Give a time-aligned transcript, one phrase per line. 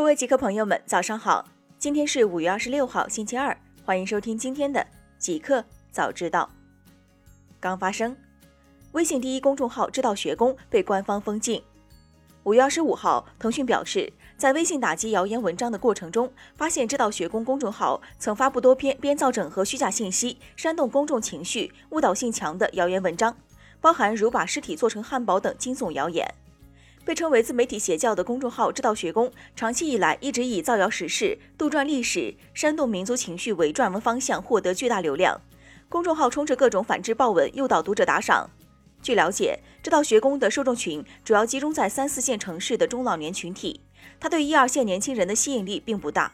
[0.00, 1.46] 各位极客朋友们，早上好！
[1.78, 3.54] 今天是五月二十六号，星期二，
[3.84, 4.84] 欢迎收听今天的
[5.18, 5.62] 极客
[5.92, 6.48] 早知道。
[7.60, 8.16] 刚发生，
[8.92, 11.62] 微信第一公众号“知道学工”被官方封禁。
[12.44, 23.36] 五月二十五号，腾讯表示，在微信打击谣言文章的过程中，发现“知道学工”公众号曾发布多篇编造整合虚假信息、煽动公众情绪、误导性强的谣言文章，
[23.82, 26.34] 包含如把尸体做成汉堡等惊悚谣言。
[27.04, 35.40] 被称为自媒体邪教的公众号“知道学工”，长期以来一直以造谣时事、杜撰历史、煽动民族情绪为撰文方向，获得巨大流量。
[35.88, 38.48] 公众号充斥各种反制爆文，诱导读者打赏。
[39.02, 43.80] 据了解，“知道学工”的受众群主要集中在三四线城市的中老年群体，
[44.20, 46.32] 它对一二线年轻人的吸引力并不大。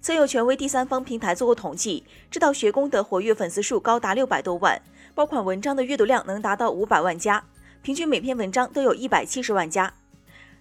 [0.00, 4.80] 曾有权威第三方平台做过统计，“知道学工”的活跃粉丝数高达六百多万，
[5.14, 7.44] 爆款文章的阅读量能达到五百万加，
[7.82, 9.92] 平均每篇文章都有一百七十万加。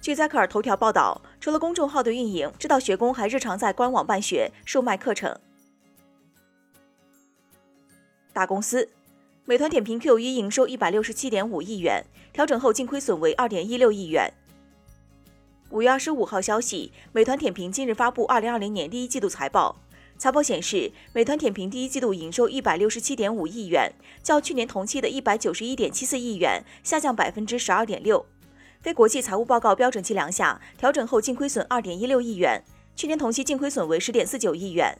[0.00, 5.38] 据载克尔头条报道，除了公众号的运营，知道学工还日常在官网办学、售卖课程。
[8.32, 8.88] 大公司，
[9.44, 12.02] 美团点评 Q 一营收一百六十七点五亿元，
[12.32, 14.32] 调整后净亏损为二点一六亿元。
[15.68, 19.76] 五月二十五号消息，美团点评今日发布二零二零年第一季度财报。
[20.16, 28.24] 财报显示，美团点评第一季度营收一百六十七点五亿元，较去年同期的一百九十一点七四亿元下降百分之十二点六。
[28.80, 32.62] 非国际财务报告标准计量下，调整后净亏损二点一六亿元，
[32.96, 34.96] 去年同期净亏损为十点四九亿元。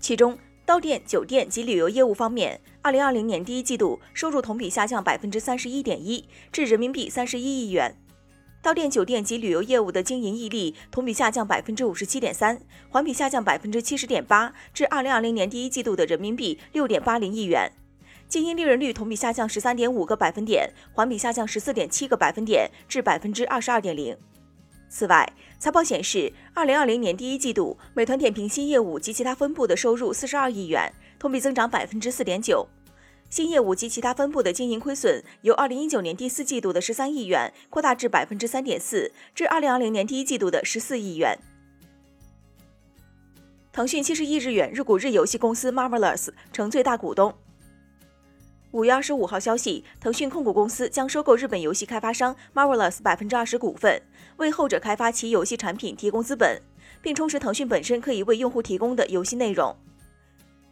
[0.00, 7.96] 其中，到店、酒店及旅游业务方面，二零二零年第一季度收入同比下降百分之三十一点一，至人民币三十一亿元。
[8.60, 17.70] 到店、酒店及旅游业务的经营溢利同比下降百分之五十七点三，环比下降百分之七十点八，至二零二零年第一季度的人民币六点八零亿元。
[18.28, 24.14] 经营利润率同比下降十三点五个百分点，环比下降十四点七个百分点，至百分之二十二点零。
[24.90, 32.68] 此外，财报显示，二零二零年第一季度，美团点评新业务及其他分部的收入四十二亿元，同比增长百分之四点九。
[33.30, 41.38] 新业务及其他分部的经营亏损由二零一九年第四季度的十三亿元扩大至百分之三点四，至二零二零年第一季度的十四亿元。
[43.72, 47.34] 腾讯七十亿日元入股日游戏公司 Marvelous，成最大股东。
[48.72, 54.02] 五月二十五号消息，腾讯控股公司将收购日本游戏开发商 Marvelous 百分之二十股份，
[54.36, 56.60] 为后者开发其游戏产品提供资本，
[57.00, 59.74] 并充实腾讯本身可以为用户提供的游戏内容。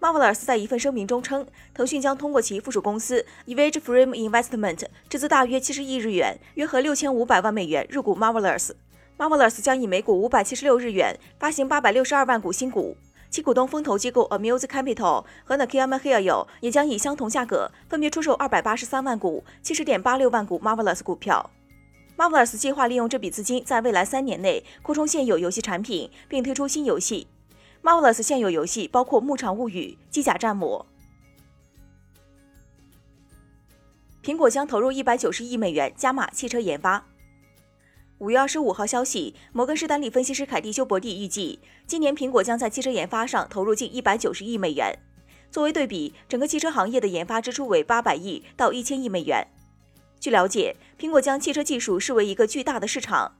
[0.00, 8.70] Marvelous 在一份声明中称，腾讯将通过其附属公司 Evage Frame Investment 斥资大约七十亿日元（约合六千五百万美元）入股 Marvelous。
[9.18, 12.96] Marvelous 将以每股五百七十六日元发行八百六十二万股新股。
[13.32, 21.50] 其股东风投机构 Amuse Capital 和 Nakayama Hill 也将以相同价格分别出售二百八十三万股、七十点八六万股 Marvelous 股票。
[22.14, 27.26] Marvelous 计划利用这笔资金，在未来三年内扩充现有游戏产品，并推出新游戏。
[27.82, 30.84] Marvelous 现有游戏包括《牧场物语》《机甲战魔》。
[34.22, 37.06] 苹果将投入一百九十亿美元加码汽车研发。
[38.22, 44.96] 五月二十五号消息，摩根士丹利分析师凯蒂休伯蒂预计，今年苹果将在汽车研发上投入近一百九十亿美元。
[45.50, 49.44] 作为对比，整个汽车行业的研发支出为八百亿到一千亿美元。
[50.20, 53.32] 据了解，苹果将汽车技术视为一个巨大的市场。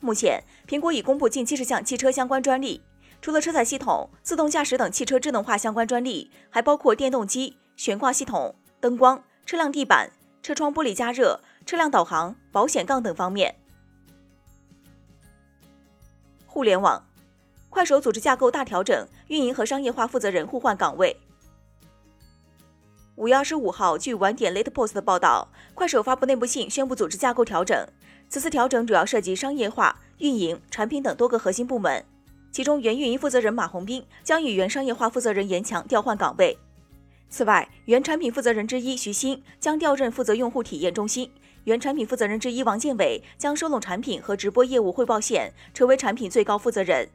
[0.00, 2.80] 目前，苹果已公布近七十项汽车相关专利，
[3.20, 10.10] 除了车载系统、自动驾驶等汽车智能化相关专利，还包括电动机、悬挂系统、灯光、车辆地板、
[10.42, 13.54] 车窗玻璃加热、车辆导航、保险杠等方面。
[16.52, 17.06] 互联网，
[17.68, 21.16] 快手组织架构大调整，运营和商业化负责人互换岗位。
[23.14, 27.86] 五月二十五号，据晚点 Late Post 的报道，快手发布内部信宣布组织架构调整。
[28.28, 32.04] 此次调整主要涉及商业化、运营、产品等多个核心部门，
[32.50, 36.58] 其中原运营负责人马红斌将与原商业化负责人严强调换岗位。
[37.28, 41.30] 此外，原产品负责人之一徐鑫将调任负责用户体验中心。
[41.70, 47.08] 原产品负责人之一王建伟将收拢产品和直播业务汇报线，成为产品最高负责人。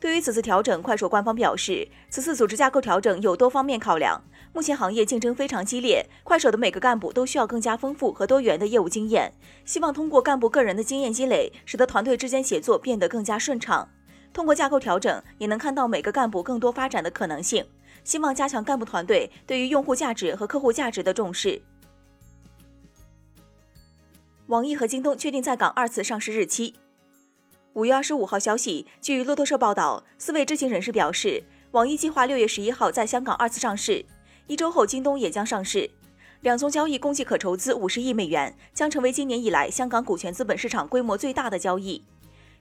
[0.00, 4.20] 对于此次调整，快手官方表示，此次组织架构调整有多方面考量。
[4.52, 9.32] 目前行业竞争非常激烈，快手的每个干部都需要更加丰富和多元的业务经验。
[9.64, 13.88] 希望通过干部个人的经验积累，使得团队之间协作变得更加顺畅。
[14.32, 17.64] 通过架构调整，也能看到每个干部更多发展的可能性。
[18.02, 21.62] 希望加强干部团队对于用户价值和客户价值的重视。
[24.50, 26.74] 网易和京东确定在港二次上市日期。
[27.74, 34.04] 五月二十五号消息，据路透社报道，四位知情人士表示，网易计划六月十一号在香港二次上市，
[34.48, 35.88] 一周后京东也将上市。
[36.40, 42.02] 两宗交易共计可筹资五十亿美元，将成为今年以来香港股权资本市场规模最大的交易。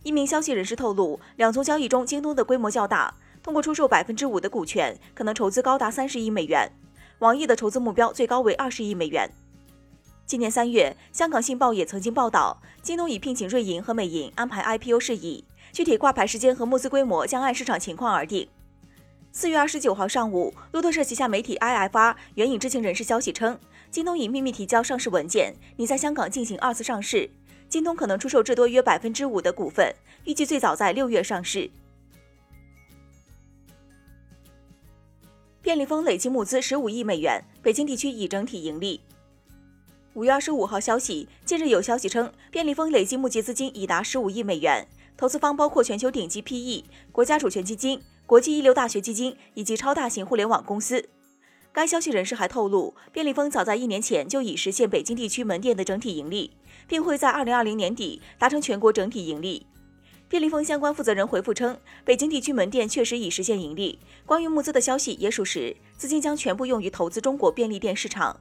[0.03, 3.11] 一名消息人士透露，两宗交易中京东的规模较大，
[3.41, 6.71] 通过出售百分之五的股权，可能筹资高达三十亿美元。
[7.17, 9.27] 网易的筹资目标最高为二十亿美元。
[10.29, 15.43] 今年三月，香港《信报》也曾经报道，京东已聘请瑞银和美银安排 IPO 事宜，
[15.73, 18.47] 具体挂牌时间和募资规模将按市场情况而定。
[19.31, 23.59] 四月二十九号上午，路透社旗下媒体 IFR 援引知情人士消息称，
[23.89, 27.27] 京东已秘密提交上市文件，拟在香港进行二次上市。
[27.67, 29.91] 京东可能出售至多约百分之五的股份，
[30.25, 31.71] 预计最早在六月上市。
[35.63, 39.01] 便利蜂累计募资十五亿美元，北京地区已整体盈利。
[40.15, 51.07] 五月二十五号消息，近日有消息称，便利蜂累计募集资金已达十五亿美元，投资方包括全球顶级 PE、国家主权基金、国际一流大学基金以及超大型互联网公司。
[51.71, 56.57] 该消息人士还透露，便利蜂早在一年前就已实现北京地区门店的整体盈利，
[56.87, 59.67] 并会在二零二零年底达成全国整体盈利。
[60.27, 63.99] 便利蜂相关负责人回复称，北京地区门店确实已实现盈利。
[64.25, 68.39] 关于募资的消息也属实，资金将全部用于投资中国便利店市场。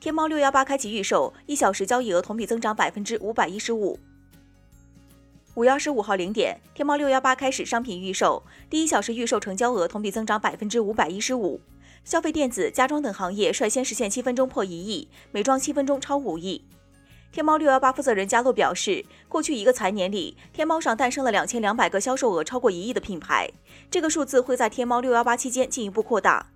[0.00, 3.98] 天猫六幺八开启预售，一小时交易额同比增长百分之五百一十五。
[5.56, 11.60] 五月二十五号零点，天猫六幺八开始商品预售，第一小时预售成交额同比增长百分之五百一十五。
[12.02, 16.64] 消费电子、家装等行业率先实现七分钟破一亿，美妆七分钟超五亿。
[17.30, 23.50] 天猫六幺八负责人加洛表示，过去一个财年里，天猫上诞生了两千两百个销售额超过一亿的品牌，
[23.90, 26.46] 这个数字会在天猫六幺八期间进一步扩大。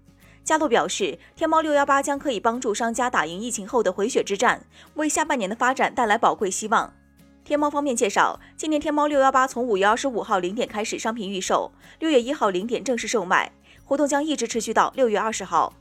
[0.45, 6.93] 佳洛表示，天猫六幺八将可以帮助商家打赢疫情后的回血之战，为下半年的发展带来宝贵希望。
[7.45, 13.53] 天猫方面介绍，今年天猫六幺八从五月二十五号零点开始商品预售，六月一号零点正式售卖，
[13.85, 15.73] 活动将一直持续到六月二十号。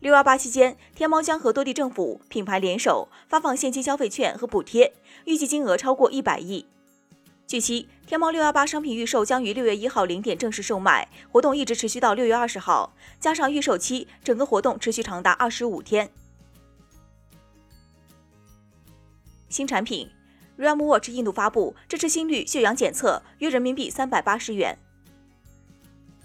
[0.00, 4.92] 六幺八期间，天猫将和多地政府品牌联手发放现金消费券和补贴，
[5.24, 6.66] 预计金额超过一百亿。
[7.46, 16.10] 据悉，天猫六幺八商品预售将于六月一号零点正式售卖，活动一直持续到六月二十号，加上预售期，整个活动持续长达二十五天。
[19.48, 20.08] 新产品。
[20.58, 24.78] ，Realm Watch 印度发布，支持心率、血氧检测，约人民币三百八十元。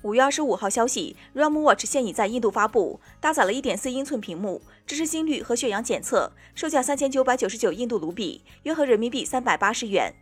[0.04, 10.14] 五月二十五号消息，Realm Watch 现已在印度发布，搭载了一点四英寸屏幕，支持心率和血氧检测，售价三千九百九十九印度卢比，约合人民币三百八十元。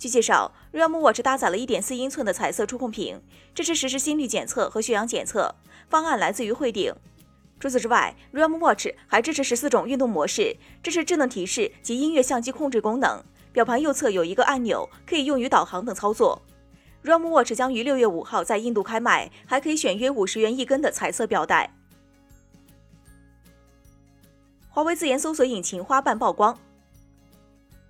[0.00, 3.20] 据介绍，Realme Watch 搭载了一点四英寸的彩色触控屏，
[3.54, 5.54] 支持实时心率检测和血氧检测，
[5.90, 6.94] 方案来自于汇顶。
[7.58, 13.22] 除此之外，Realme Watch 还支持十四种运动模式，支持智能提示及音乐相机控制功能。
[13.52, 16.40] 表盘右侧有一个按钮，可以用于导航等操作。
[17.04, 21.76] Realme Watch 将于六月五号在印度开卖，还可以选约五十元一根的彩色表带。
[24.70, 26.58] 华为自研搜索引擎花瓣曝光。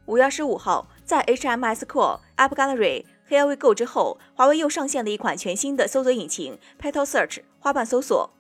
[0.07, 8.31] 五月二十五号，在 HMS Core、App Gallery、Here We Go 之后，华为又上线了一款全新的搜索引擎 Petal Search 花瓣搜索。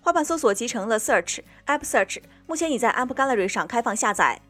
[0.00, 4.40] 花瓣搜索集成了 Search、App Search，目前已在 App Gallery 上开放下载。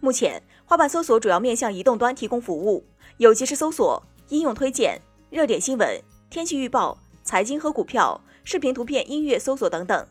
[0.00, 2.84] 目前，花瓣搜索主要面向移动端提供服务，
[3.18, 5.00] 有即时搜索、应用推荐、
[5.30, 10.04] 热点新闻、天气预报、财经和股票、视频、图片、音乐搜索等等。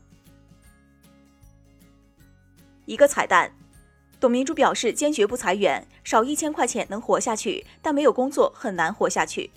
[2.86, 3.54] 一个彩蛋，
[4.24, 9.51] 董明珠表示坚决不裁员，少一千块钱能活下去，但没有工作很难活下去。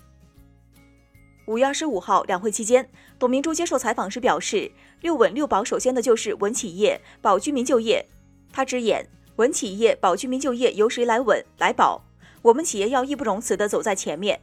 [1.46, 4.68] 五月二十五号，两会期间，董明珠接受采访时表示
[5.02, 8.04] ：“六稳六保，首先的就是稳企业、保居民就业。”
[8.52, 9.08] 他直言
[9.38, 12.04] ：“稳企业、保居民就业由谁来稳来保？
[12.42, 14.40] 我们企业要义不容辞地走在前面。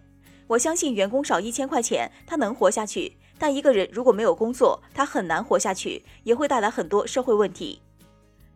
[0.48, 7.82] 我相信员工少一千块钱，他能活下去；但一个人如果没有工作，他很难活下去，也会带来很多社会问题。”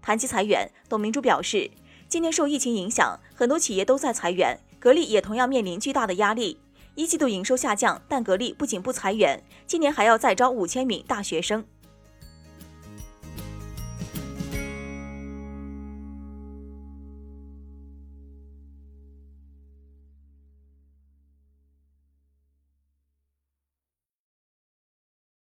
[0.07, 1.69] 谈及裁员，董明珠表示
[2.07, 6.57] ：“今年受疫情影响，很多企业都在裁员，格力也同样面临巨大的压力。”
[6.95, 11.65] 一季度营收下降，但格力不仅不裁员，今年还要再招五千名大学生。